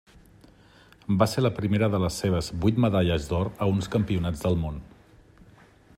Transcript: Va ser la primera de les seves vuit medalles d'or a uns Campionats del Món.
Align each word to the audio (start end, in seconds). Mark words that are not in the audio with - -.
Va 1.23 1.27
ser 1.33 1.43
la 1.43 1.51
primera 1.57 1.89
de 1.95 1.99
les 2.05 2.17
seves 2.23 2.49
vuit 2.63 2.81
medalles 2.87 3.29
d'or 3.33 3.53
a 3.67 3.69
uns 3.75 3.93
Campionats 3.97 4.43
del 4.47 4.59
Món. 4.65 4.83